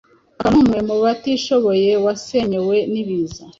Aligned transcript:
akaba 0.33 0.49
n’umwe 0.53 0.79
mubatishoboye 0.87 1.91
wasenyewe 2.05 2.75
n’ibiza, 2.91 3.41